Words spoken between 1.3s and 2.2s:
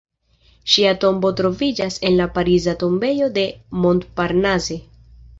troviĝas en